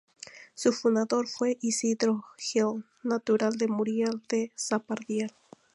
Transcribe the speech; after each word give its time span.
Su 0.55 0.73
fundador 0.73 1.27
fue 1.27 1.59
Ysidro 1.61 2.23
Gil, 2.39 2.83
natural 3.03 3.55
de 3.59 3.67
Muriel 3.67 4.23
de 4.29 4.51
Zapardiel. 4.57 5.31